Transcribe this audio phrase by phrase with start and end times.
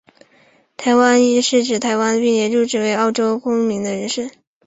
[0.77, 4.31] 台湾裔澳洲人是指来自台湾并且入籍成为澳洲公民的人士。